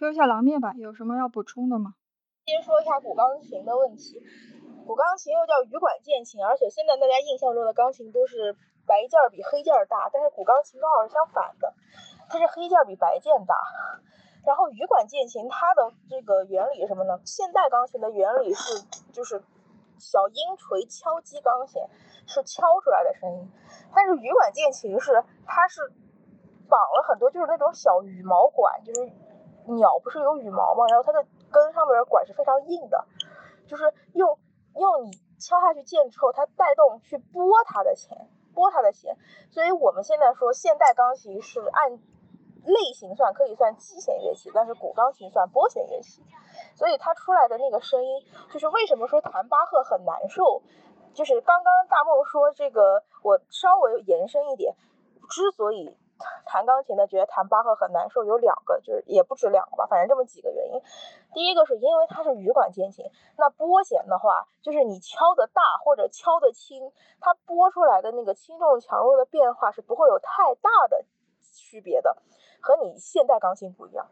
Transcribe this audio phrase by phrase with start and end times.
[0.00, 1.92] 说一下狼面吧，有什么要补充的吗？
[2.46, 4.16] 先说一下古钢琴的问题。
[4.86, 11.74] 古钢琴又叫羽管键琴，而且现在大家印象中的钢琴都是白键比黑键大，但是古钢琴刚好是相反的，
[12.30, 13.52] 它是黑键比白键大。
[14.40, 17.20] 然后羽管键琴它的这个原理是什么呢？
[17.26, 18.80] 现代钢琴的原理是
[19.12, 19.36] 就是
[19.98, 21.84] 小音锤敲击钢弦，
[22.24, 23.52] 是敲出来的声音，
[23.94, 25.92] 但是羽管键琴是它是
[26.70, 29.12] 绑了很多就是那种小羽毛管，就是
[29.70, 30.84] 鸟不是有羽毛吗？
[30.88, 33.04] 然后它的根上面的管是非常硬的，
[33.66, 34.38] 就是用。
[34.76, 38.16] 用你敲下去键之后，它带动去拨它的弦，
[38.54, 39.16] 拨它的弦。
[39.50, 46.22] 所以我们现在说现代钢琴是按类型算，可以算击弦乐器，但是古钢琴算拨弦乐器。
[46.76, 50.62] 所以它出来的那个声音，就是为什么说弹巴赫很难受？
[51.14, 54.72] 就是刚刚大梦说这个，我稍微延伸一点，
[55.28, 55.96] 之所以。
[56.46, 60.80] 弹钢琴的觉得弹巴赫很难受，有两个，就是也不止两个吧，反正这么几个原因。
[61.32, 63.04] 第一个是因为它是羽管键琴，
[63.36, 71.04] 那拨弦的话，就是你敲的大或者敲的轻，它拨出来的那个轻重强弱的变化是不会有太大的
[71.52, 72.16] 区别的，
[72.60, 74.08] 和你现代钢琴不一样。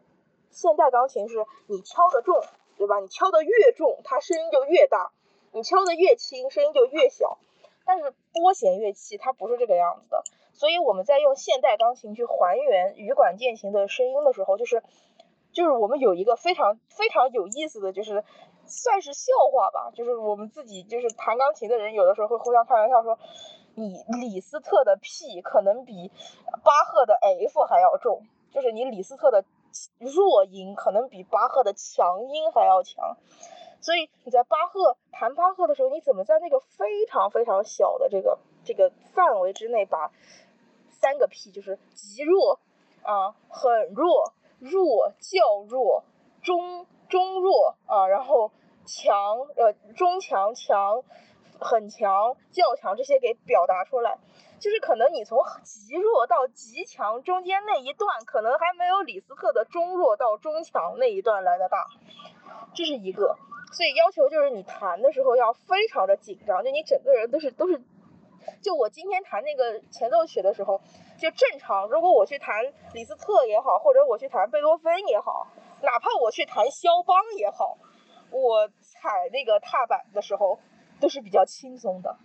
[0.49, 2.41] 现代钢琴是你敲的重，
[2.77, 2.99] 对吧？
[2.99, 5.11] 你敲的越重，它声音就越大；
[5.51, 7.37] 你敲的越轻，声音就越小。
[7.85, 10.23] 但是拨弦乐器它不是这个样子的。
[10.59, 14.83] 所以我们在用现代钢琴去还原羽管键琴的声音的时候，就是
[15.53, 18.25] 就是我们有一个非常非常有意思的就是
[18.65, 23.17] 算是笑话吧，就是我们自己就是弹钢琴的人有的时候会互相开玩笑说，
[23.75, 26.11] 你李斯特的 P 可能比
[26.61, 29.45] 巴赫的 F 还要重，就是你李斯特的
[29.99, 33.15] 弱音可能比巴赫的强音还要强，
[33.79, 40.11] 所以你在巴赫弹巴赫的时候，你怎么在那个非常非常小的这个这个范围之内把
[40.99, 42.59] 三个 P 就是极弱
[43.03, 46.03] 啊，很弱，弱较弱，
[46.43, 48.51] 中中弱啊，然后
[48.85, 49.15] 强
[49.55, 51.01] 呃中强强，
[51.57, 54.19] 很强较强这些给表达出来，
[54.59, 61.87] 就是可能你从极弱到极强中间那一段，可能还没有李斯特的中弱到中强那一段来的大，
[62.75, 63.37] 这是一个，
[63.71, 67.81] 所以要求就是你弹的时候要非常的紧张，就你整个人都是都是。
[68.61, 70.79] 就我今天弹那个前奏曲的时候，
[71.17, 71.87] 就正常。
[71.87, 72.55] 如果我去弹
[72.93, 75.47] 李斯特也好，或者我去弹贝多芬也好，
[75.81, 77.77] 哪怕我去弹肖邦也好，
[78.31, 80.59] 我踩那个踏板的时候
[80.99, 82.15] 都是比较轻松的。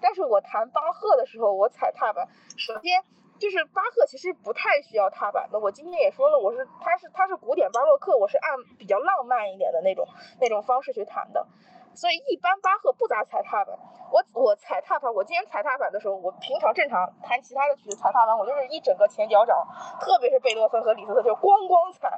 [0.00, 3.02] 但是我弹巴赫的时候，我踩踏板，首先
[3.38, 5.58] 就是巴赫其实不太需要踏板的。
[5.58, 10.06] 我今天也说了，我是他是他是古典巴洛克，我是按比较浪漫一点的那种
[10.40, 11.46] 那种方式去弹的。
[11.94, 13.78] 所以一般巴赫不咋踩踏板，
[14.14, 19.66] 我我踩踏板，我今天踩踏板的时候，我平常正常弹其他的曲子踩踏板，我就是一整个前脚掌，
[19.98, 22.08] 特别是贝多芬和李斯特就咣咣踩，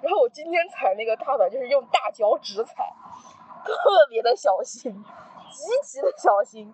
[0.00, 2.94] 然后我今天踩那个踏板就是用大脚趾踩，
[3.64, 3.74] 特
[4.08, 4.92] 别的小心，
[5.50, 6.72] 极其的小心。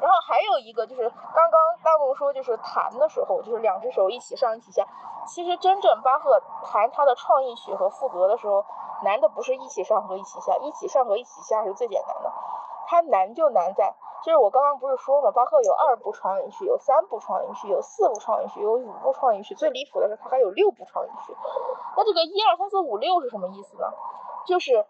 [0.00, 4.86] 然后还有一个就是刚刚大龙说就是弹的时候，就是两只手一起上一起下，
[5.26, 8.64] 其实真正巴赫弹他的创意曲和赋格的时候。
[9.04, 12.32] 难的不是一起上和一起下，一起上和一起下是最简单的。
[12.86, 19.54] 它难就难在，就是我刚刚不是说了，巴赫有二部创意曲，有三部创意曲，有四部创意曲，有五部创意曲。
[19.54, 21.34] 最离谱的是，它还有六部创意曲。
[21.96, 23.92] 那这个一二三四五六是什么意思呢？
[24.46, 24.86] 就是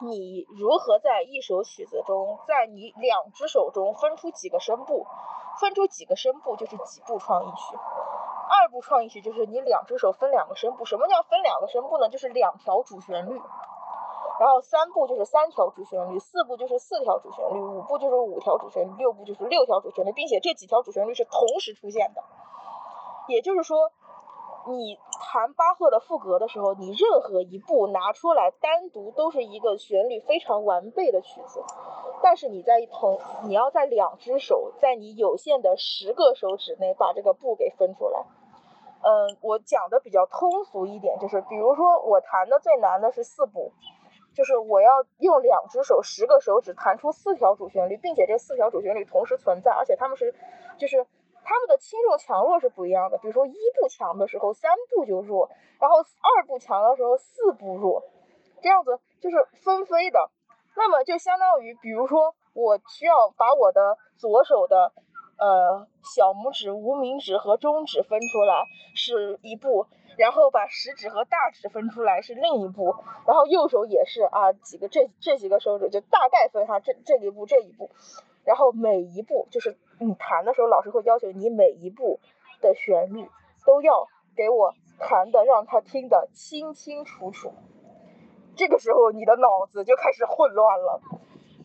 [0.00, 5.06] 你如何在一首曲子中，在你两只手中分出几个声部，
[5.60, 7.76] 分出几个声部就是几部创意曲。
[8.50, 12.08] 二部创意曲就是你两只手分两个声部，什么叫分两个声部呢？
[12.08, 13.40] 就是两条主旋律。
[14.40, 22.22] 然后三部就是三条主旋律，四部就是四条主旋律，五部就是五条主旋律，六部就是六条主旋律，并且这几条主旋律是同时出现的。
[23.28, 23.92] 也就是说，
[24.66, 31.62] 你弹巴赫的赋格的时候，你任何一部拿出来单独都是一个旋律非常完备的曲子。
[32.22, 38.24] 但是你在同你要在两只手，在你有限的十个手指内把这个部给分出来。
[39.06, 43.70] 嗯，我讲的比较通俗一点，就是比如说我弹的最难的是四部，
[44.34, 50.34] 就是我要用两只手十个手指弹出四条主旋律，并且这四条主旋律同时存在，而且它们是
[50.76, 51.06] 就是
[51.44, 53.16] 它们的轻重强弱是不一样的。
[53.18, 55.48] 比如说一步强的时候三步就弱，
[55.80, 58.02] 然后二步强的时候四步弱，
[58.60, 60.30] 这样子就是分飞的。
[60.76, 64.92] 那么就相当于，比如说我需要把我的左手的。
[65.36, 65.84] 呃，
[66.14, 68.62] 小拇指、无名指和中指分出来
[68.94, 69.84] 是一步，
[70.16, 72.94] 然后把食指和大指分出来是另一步，
[73.26, 77.90] 然后右手也是啊，几个这这几个手指就大概分上这这一步这一步，
[78.44, 82.20] 然后每一步就是你弹的时候，老师会要求你每一步
[82.60, 83.28] 的旋律
[83.66, 87.52] 都要给我弹的让他听得清清楚楚。
[88.56, 91.00] 这个时候你的脑子就开始混乱了。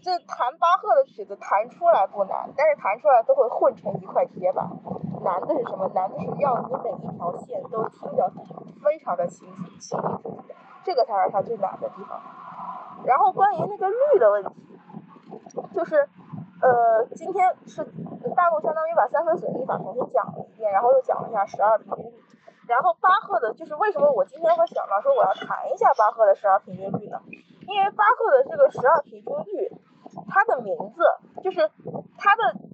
[0.02, 4.66] 这弹巴赫的曲子弹出来不难，但是弹出来都会混成一块铁板。
[5.24, 5.90] 难的是什么？
[5.94, 8.32] 难的是要你每一条线都听得
[8.84, 10.42] 非常的清楚、清清楚楚，
[10.84, 12.20] 这个才是它最难的地方。
[13.06, 14.52] 然后关于那个律的问题，
[15.74, 16.08] 就是
[16.62, 17.84] 呃，今天是
[18.36, 22.24] 大陆相当于把三分损益法重新讲了一遍，然后又讲了一下十二平均律。
[22.68, 27.20] 然后巴赫的，就是为什么我今天会想到说我要谈一下巴赫的十二平均律呢？
[27.68, 29.72] 因为巴赫的这个十二平均律，
[30.30, 31.04] 它的名字
[31.42, 31.70] 就是
[32.18, 32.69] 它的。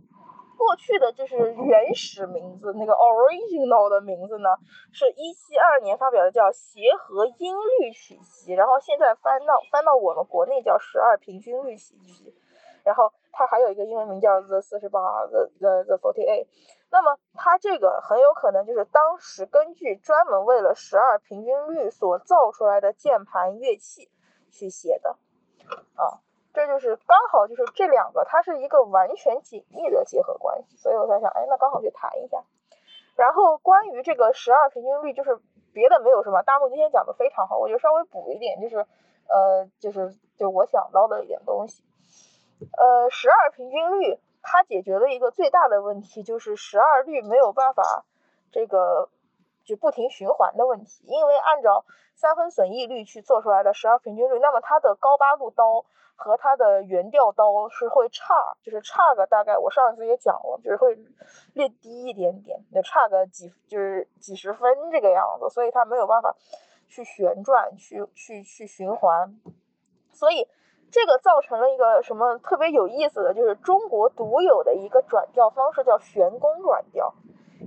[0.65, 4.49] 过去的就是原始名字，那个 original 的名字呢，
[4.91, 12.33] 是一七二年发表的，叫协和音律曲集，然后现在翻到翻到我们国内叫十二平均律曲集，
[12.83, 16.47] 然后它还有一个英文名叫 the 四十八 the the the forty eight，
[16.89, 24.09] 那么它这个很有可能就是当时根据专门为了十二平均律所造出来的键盘乐器
[24.49, 25.15] 去写的，
[25.93, 26.25] 啊。
[26.55, 32.41] 这就是刚好就是这两个，它是一个完全紧密的结合关系，所以我在想，哎，那刚好去谈一下。
[33.17, 35.37] 然后关于这个十二平均律，就是
[35.73, 41.83] 别的没有什么，大木今天讲的非常好，我就稍微补一点，就是呃，就是就我想到的一点东西。
[42.77, 48.05] 呃，十二平均律它解决了一个最大的问题，就是十二律没有办法
[48.51, 49.09] 这个
[49.65, 51.83] 就不停循环的问题，因为按照
[52.15, 55.85] 三分损益律去做出来的十二平均律，那么它的高八度刀。
[56.15, 60.97] 和它的原调刀是会差，就是差个大概，我上一次也讲了，就是会
[61.53, 66.33] 略低一点点，就差个几，就是几十分这个样子，所以它没有办法
[66.87, 69.39] 去旋转，去去去循环，
[70.13, 70.47] 所以
[70.89, 77.13] 这个造成了一个什么特别有意思的就是中国独有的一个转调方式，叫旋弓转调，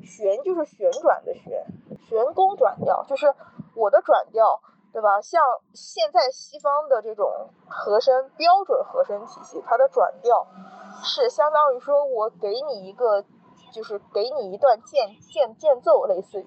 [0.03, 1.65] 旋就是旋转的旋，
[2.09, 3.35] 旋弓转调就是
[3.75, 4.61] 我的转调。
[4.93, 5.21] 对吧？
[5.21, 5.43] 像
[5.75, 7.31] 现在西方的这种
[7.69, 10.47] 和声标准和声体系，它的转调
[11.05, 13.23] 是相当于说我给你一个，
[13.73, 16.47] 就是给你一段间间间奏，类似于，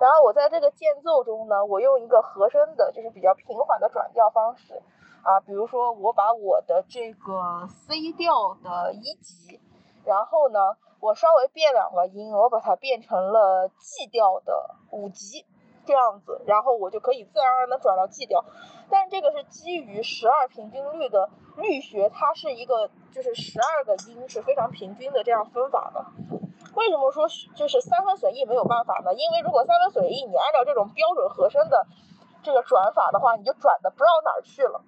[0.00, 4.82] 然后我在这个间奏中呢，我用一个和声的，就是比较平缓的转调方式
[5.22, 9.60] 啊，比如说我把我的这个 C 调的一级，
[10.04, 10.58] 然后呢，
[11.00, 15.44] 我稍微变两个音，我把它变成了 G 调的五级。
[15.86, 18.44] 这样子，然后我就可以自然而然的转到 G 调，
[18.90, 26.04] 但这个是基于十二平均律的律学，它是一个就是十二个音是非常平均的这样分法的。
[26.74, 29.14] 为什么说就是三分损益没有办法呢？
[29.14, 31.86] 因为如果三分损益你按照这种标准和声的
[32.42, 34.82] 这个转法的话，你就转的不知道哪儿去了。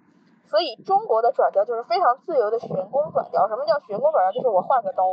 [0.44, 3.48] 所以中国的转调就是非常自由的旋弓转调。
[3.48, 4.32] 什么叫旋弓转调？
[4.32, 5.04] 就是我换个刀，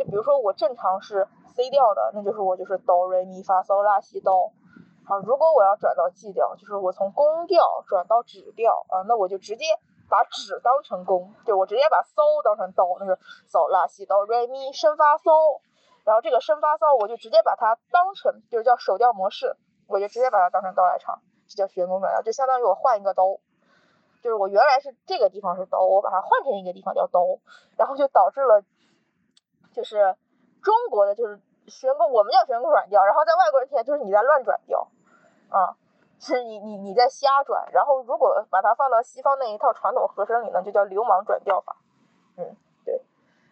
[0.00, 1.28] 就比如说我正常是。
[1.52, 4.52] C 调的，那就是我就是哆瑞咪发嗦拉西哆。
[5.04, 9.64] 好，如果我要转到 G 调，就是我从宫调转到指调啊，那我就直接
[10.08, 13.18] 把指当成宫，就我直接把嗦当成哆，那是
[13.50, 15.60] 嗦拉西哆瑞咪升发嗦。
[16.04, 19.56] 然后这个升发嗦，我就直接把它当成就是叫手调模式，
[19.88, 23.40] 我就直接把它当成哆来唱，这叫旋弓转调，就相当于我换一个哆，
[24.22, 27.40] 就是我原来是这个地方是哆，我把它换成一个地方叫哆，
[27.76, 28.62] 然后就导致了
[29.72, 30.16] 就是
[30.62, 31.40] 中国的就是。
[31.66, 34.90] 旋弓，我们叫旋弓转调，然后在外国人听来就是你在乱转调，
[35.50, 35.76] 啊，
[36.18, 41.76] 是你你你在瞎转，然后如果把它放到西方那一套传统和声里呢，就叫流氓转调法，
[42.36, 43.00] 嗯，对，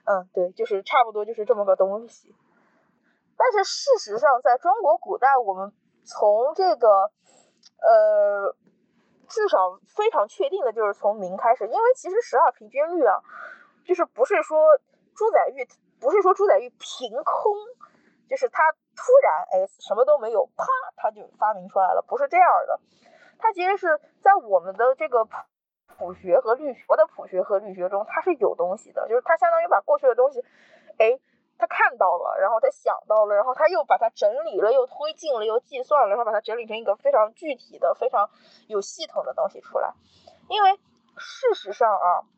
[0.04, 2.34] 嗯对，就是差不多就是这么个东西。
[3.36, 6.88] 但是事实上，在中国古代，我们从这个，
[7.80, 8.56] 呃，
[9.28, 13.20] 至少非常确定的就是从明开始，因为其实十二平均律啊，
[13.84, 14.58] 就是不是说
[15.14, 15.68] 朱载堉，
[16.00, 17.52] 不是说朱载堉凭空。
[18.28, 18.62] 就是他
[18.94, 22.78] 突然哎什么都没有，啪他就发明出来了，不是这样的。
[23.38, 29.08] 他其实是在我们的这个谱学和律学的谱学和律学中，它是有东西的。
[29.08, 30.44] 就是他相当于把过去的东西，
[30.98, 31.18] 哎，
[31.56, 38.28] 他看到了，然后他想到了，然后他又把它整理了，又推进了，又计算了，然后把它整理成一个非常具体的、非常
[38.66, 39.94] 有系统的东西出来。
[40.50, 40.78] 因为
[41.16, 42.28] 事实上啊，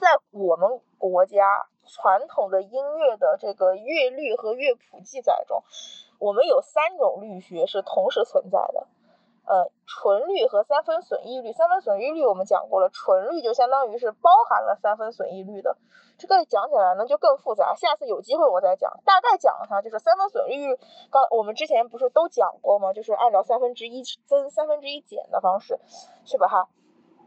[0.00, 1.66] 在我们国家。
[1.86, 5.62] 传统的音乐的这个乐律和乐谱记载中，
[6.18, 8.86] 我们有三种律学是同时存在的，
[9.46, 11.52] 呃，纯律和三分损益律。
[11.52, 15.76] 三分损益律我们讲过了，纯律就相当于是包含了三分损益律的。
[16.18, 18.92] 这个讲起来呢就更复杂，下次有机会我再讲。
[19.06, 20.78] 大概讲一下，就是三分损益律，
[21.10, 22.92] 刚我们之前不是都讲过吗？
[22.92, 25.80] 就是按照三分之一增、三分之一减的方式
[26.26, 26.68] 去把它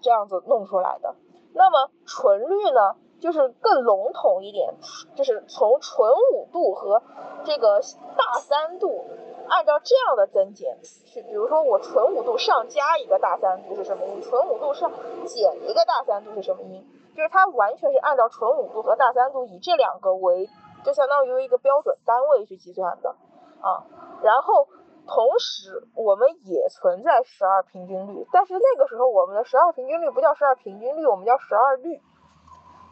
[0.02, 1.16] 这样子弄出来的。
[1.56, 2.96] 那么纯律呢？
[3.24, 4.74] 就是更笼统一点，
[5.16, 7.02] 就是从纯五度和
[7.46, 7.80] 这个
[8.18, 9.06] 大三度
[9.48, 14.92] 按照这样的增减去，比如说我纯五度上加一个大三度是什么音，纯五度上
[15.26, 20.50] 减一个大三度是什么音，就是它完全是按照纯五度和大三度以这两个为，
[20.84, 23.16] 就相当于一个标准单位去计算的
[23.62, 23.88] 啊。
[24.22, 24.68] 然后
[25.08, 32.02] 同时我们也存在十二平均律，但是那个时候我们的十二平均律不叫十二平均律，我们叫十二律。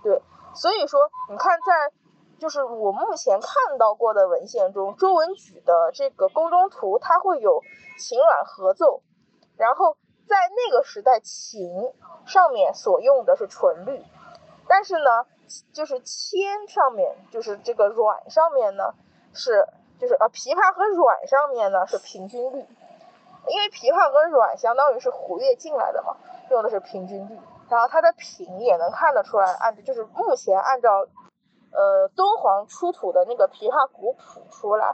[0.03, 0.21] 对，
[0.53, 1.93] 所以说你看在。
[2.39, 7.61] 就是我目前看到过的文献中，周文举的这个宫中图，它会有
[7.99, 9.03] 琴阮合奏，
[9.57, 11.93] 然后在那个时代，琴
[12.25, 14.03] 上面所用的是纯律，
[14.67, 15.27] 但是呢，
[15.71, 18.95] 就是铅上面，就是这个阮上面呢，
[19.35, 19.67] 是
[19.99, 22.65] 就是呃琵琶和阮上面呢是平均律，
[23.47, 26.17] 因为琵琶和阮相当于是胡乐进来的嘛，
[26.49, 27.37] 用的是平均律，
[27.71, 31.07] 然后它的品也能看得出来，按照就是目前按照。
[31.73, 34.93] 呃，敦煌出土的那个琵琶古谱出来，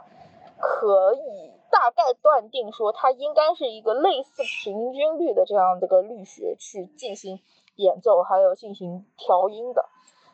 [0.60, 7.40] 可以大概断定说，它应该是一个类似平均律的这样的个律学去进行
[7.74, 9.86] 演奏，还有进行调音的。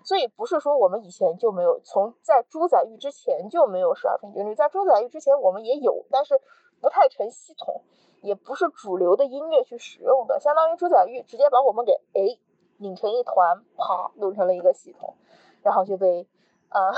[0.05, 6.39] 所以不是说我们以前就没有，从在朱载堉之前就没有十二平均律，在朱载堉之前我们也有，但是
[6.83, 7.81] 不太成系统，
[8.25, 12.39] 也不是主流的音乐去使用的，相当于朱载玉直接把我们给哎
[12.79, 15.15] 拧成一团，啪弄成了一个系统，
[15.63, 16.27] 然后就被。
[16.75, 16.91] 啊，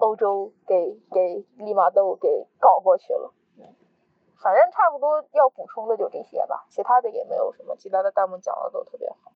[0.00, 0.74] 欧洲给
[1.12, 3.32] 给利玛窦给搞过去了，
[4.42, 9.30] 反正差不多要补充的就这些吧，其他的也没有什么，其他的弹幕讲的都特别好。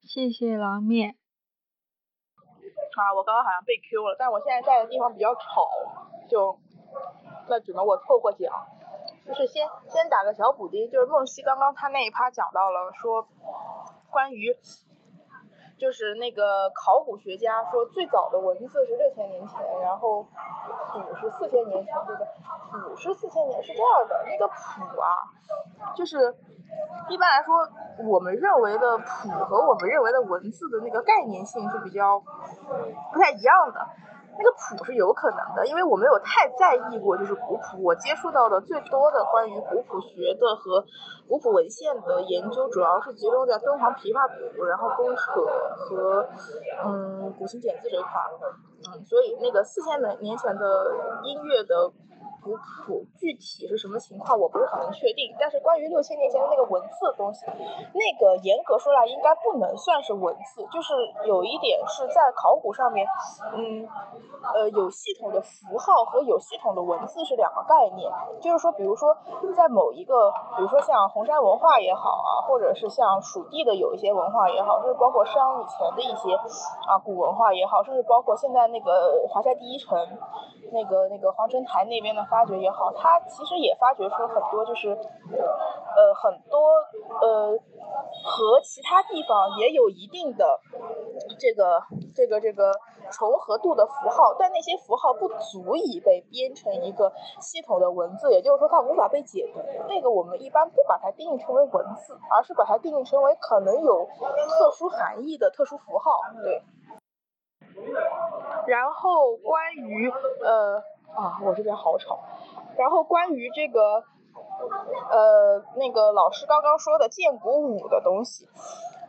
[0.00, 1.18] 谢谢狼面。
[2.96, 5.68] 啊，我刚刚好像被 Q 了，但我现在在的地方比较吵，
[6.30, 6.58] 就
[7.50, 8.50] 那只能我凑合讲，
[9.26, 13.26] 就是先先打个小补丁，就是梦溪刚刚他那一趴讲到了说
[14.10, 14.56] 关于。
[15.78, 22.24] 就是那个考古学家说，最早的文字是六千年前，然后谱是四千年前，对吧？
[22.72, 25.20] 谱是四千年，是这样的，那个谱啊，
[25.94, 26.34] 就是
[27.10, 27.54] 一般来说，
[28.08, 32.18] 我们认为的谱和我们认为的文字的那个概念性是比较
[33.12, 33.86] 不太一样的。
[34.38, 37.82] 那个谱是有可能的，因为我没有太在意过，就是古谱。
[37.82, 40.84] 我接触到的最多的关于古谱学的和
[41.28, 45.40] 古谱文献的研究，主要是集中在敦煌琵琶谱，然后公扯
[45.76, 46.28] 和
[46.84, 48.10] 嗯古琴简字这一块。
[48.86, 51.92] 嗯，所以那个四千年年前的音乐的。
[52.46, 55.34] 古谱具体是什么情况，我不是很能确定。
[55.34, 57.44] 但是关于六千年前的那个文字的东西，
[57.90, 60.94] 那个严格说来应该不能算是文字，就是
[61.26, 63.04] 有一点是在考古上面，
[63.52, 63.82] 嗯，
[64.54, 68.06] 呃，有系统的符号和有系统的文字是两个概念。
[68.40, 69.10] 就是说，比如说
[69.56, 76.36] 在某一个，比如说像红山文化也好啊，或者是像蜀地的有一些文化也好，甚至包括商以前的一些
[76.86, 79.98] 啊古文化也好，甚至包括现在那个华夏第一城。
[80.72, 86.68] 那个那个皇城台那边的发掘也好，它其实也发掘出很多，就是呃很多
[87.24, 87.56] 呃
[88.22, 90.60] 和其他地方也有一定的
[91.40, 91.80] 这个
[92.14, 92.70] 这个这个
[93.10, 99.60] 重合度的符号，但那些符号不足以被编成一个系统的文字，也就是说它无法被解读。
[99.88, 106.62] 那个我们一般不把它定义成为文字，而是把它定义成为可能有特殊含义的特殊符号，对。
[108.66, 110.10] 然后关于
[110.42, 110.82] 呃
[111.16, 112.20] 啊，我这边好吵。
[112.76, 114.04] 然后关于这个
[115.10, 118.46] 呃那个老师刚刚说的剑骨舞的东西，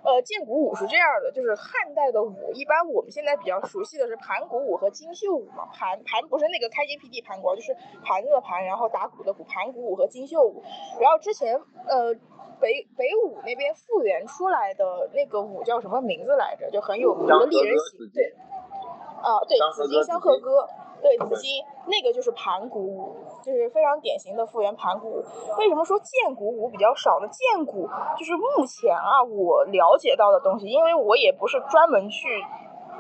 [0.04, 5.68] 呃剑骨舞是这样的，就是汉代的舞，一般我们现在比较熟悉的是盘古舞和金绣舞嘛。
[5.74, 10.64] 盘盘不是那个开天辟地盘古，就是盘子的盘，然后打鼓的鼓，盘古舞和金绣舞。
[11.00, 12.14] 然后之前呃
[12.62, 16.72] 北北舞那边复原出来的那个舞叫什么名字来着？
[16.72, 18.34] 就很有名的丽人行，对。
[19.18, 20.68] 啊，对，紫金香鹤歌，
[21.02, 25.24] 对，紫金那个就是盘古舞，就是非常典型的复原盘古舞。
[25.58, 27.28] 为什么说建古舞比较少呢？
[27.28, 27.88] 建古
[28.18, 32.28] 就是目前啊，我了解到的东西，因为我也不是专门去，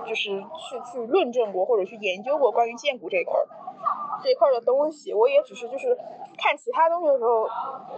[0.05, 3.47] 就是去去论证过或者去研究过关于建古这一块儿。
[4.23, 5.95] 这一块的东西，我也只是就是
[6.37, 7.47] 看其他东西的时候，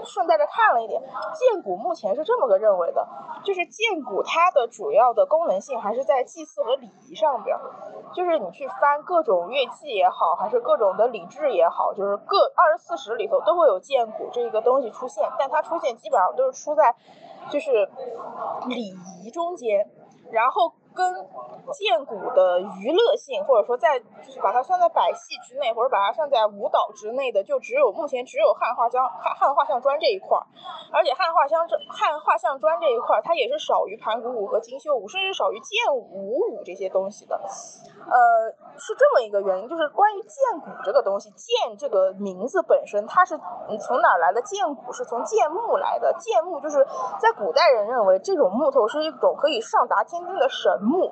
[0.04, 1.02] 顺带着看了一点。
[1.02, 3.08] 剑骨目前是这么个认为的，
[3.44, 7.58] 就是剑骨它的主要的功能性还是在祭祀和礼仪上边。
[8.14, 16.96] 就是你去翻各种乐器也好，还是各种的礼制也好，就是各二十四史里头都会有剑骨这个东西出现，但它出现基本上都是出在
[17.50, 17.88] 就是
[18.68, 19.90] 礼仪中间，
[20.32, 20.74] 然后。
[21.00, 21.16] 跟
[21.72, 30.44] 剑骨的娱乐性，或者说在就是把它算在百戏之内，或者把它算在舞蹈之内的，就只有目前只有汉画像汉汉画像砖这一块儿，
[30.92, 37.40] 而且汉画像这汉画像砖这一块儿，它也是少于盘古舞和金绣舞，甚至少于建舞舞这些东西的。
[38.06, 43.38] 呃，是这么一个原因，就是关于剑骨这个东西，剑这个名字本身它是
[43.80, 44.42] 从哪儿来的？
[44.42, 46.86] 剑骨是从剑木来的，剑木就是
[47.20, 51.12] 在古代人认为这种木头是一种可以上达天庭的神木。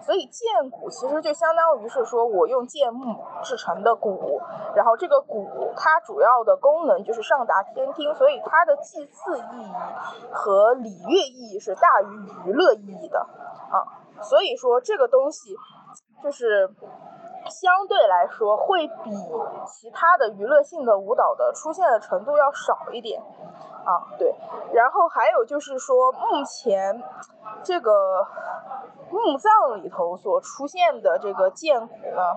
[0.00, 4.40] 所以剑骨其实就相当于是说我用剑木制成的鼓，
[4.74, 9.72] 然后这个鼓它主要的功能就是上达天听，所以它的祭祀意义
[10.32, 12.06] 和礼乐意义是大于
[12.46, 13.84] 娱乐意义的啊。
[14.22, 15.54] 所以说这个东西
[16.22, 16.68] 就是
[17.48, 19.10] 相对来说会比
[19.66, 23.20] 其他的娱乐性的舞蹈的出现的程度要少一点
[23.84, 24.16] 啊。
[24.18, 24.34] 对，
[24.72, 27.02] 然后还有就是说目前
[27.62, 28.26] 这个。
[29.10, 32.36] 墓葬里头所出现的这个剑骨呢，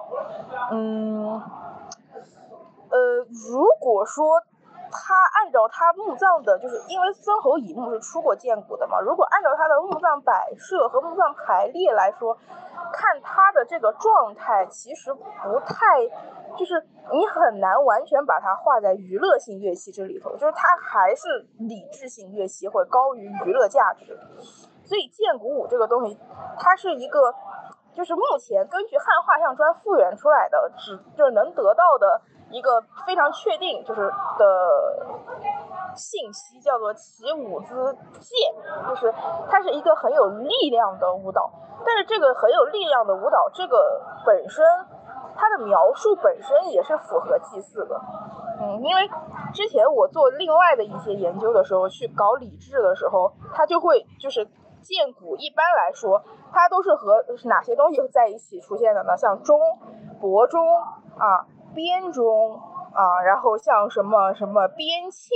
[0.72, 1.42] 嗯，
[2.90, 4.42] 呃，如果说
[4.92, 12.38] 他按照他墓葬的，就是因为孙侯乙墓是出过剑骨的嘛，如果按照他的墓葬摆设和墓葬排列来说，
[12.94, 16.06] 看他的这个状态，其实不太，
[16.58, 24.20] 就是你很难完全把它划在娱乐性乐器这里头，就是它还是理智性乐器会高于娱乐价值。
[24.84, 26.20] 所以剑骨舞这个东西，
[26.60, 27.34] 它是一个，
[27.94, 32.22] 就是目前根据汉画像砖复原出来的，只就是能得到的
[32.52, 34.02] 一个非常确定就是
[34.38, 34.46] 的
[35.96, 38.54] 信息，叫做起舞姿剑，
[38.88, 39.14] 就是
[39.50, 41.52] 它是一个很有力量的舞蹈。
[41.86, 44.64] 但是这个很有力量的舞蹈，这个本身
[45.36, 48.00] 它的描述本身也是符合祭祀的。
[48.60, 49.10] 嗯，因为
[49.54, 54.48] 之前我做另外的一些研究的时候，去搞礼制的时候，它就会就是。
[54.82, 56.20] 剑骨一般来说，
[56.52, 59.16] 它都是和哪些东西在一起出现的呢？
[59.16, 59.60] 像钟、
[60.20, 60.60] 钹钟
[61.20, 62.60] 啊、编钟
[62.94, 65.30] 啊，然后像什么什么编磬，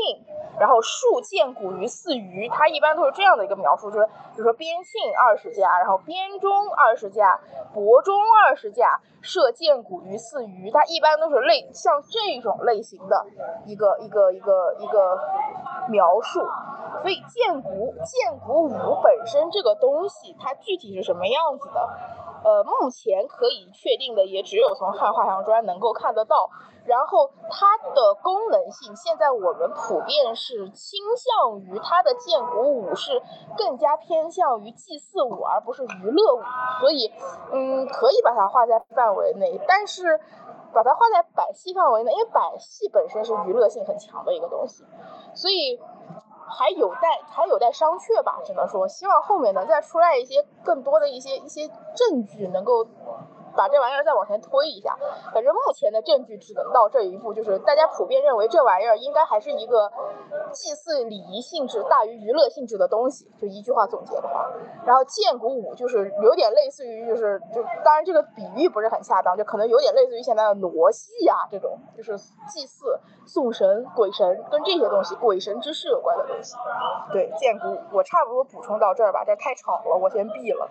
[0.59, 7.39] 然后竖剑骨于四鱼，它一般都是这样的一个描述，就是比如说编磬二十架，然后编钟二十架，
[7.73, 8.13] 博钟
[8.45, 13.25] 二十架，设剑骨于四鱼，它一般都是类像这种类型的
[13.65, 15.19] 一个一个一个一个
[15.89, 16.41] 描述。
[17.01, 21.89] 所以剑骨剑骨舞本身这个东西，它具体是什么样子的？
[22.43, 26.49] 呃，目前可以确定的也只有从汉画像砖能够看得到。
[26.85, 33.19] 然后它的功能性，现在我们普遍是倾向于它的剑骨舞是
[33.57, 36.41] 更加偏向于祭祀舞，而不是娱乐舞。
[36.79, 37.11] 所以，
[37.51, 40.19] 嗯，可以把它划在范围内，但是
[40.75, 44.83] 把它画在百戏范围内，因为百戏本身是娱乐性很强的一个东西，
[45.33, 45.79] 所以。
[46.47, 52.85] 还有待还有待商榷吧，只能说希望后面能再出来一些更多的一些一些证据，能够。
[53.55, 54.97] 把这玩意儿再往前推一下，
[55.33, 59.91] 反正目前的证据只能到这一步，就是大家普遍认为这玩意儿应该还是一个
[60.51, 64.51] 祭祀礼仪性质大于娱乐性质的东西，就一句话总结的话。
[64.85, 72.17] 然后剑骨舞就是有点类似于，就是就当然这个比喻不是很恰当，就可能有点类似于现在的傩戏啊这种，就是
[72.49, 76.55] 祭祀送神鬼神跟这些东西鬼神之事有关的东西。
[77.11, 80.69] 对剑骨，我差不多补充到这儿吧，这太吵了，我先闭了。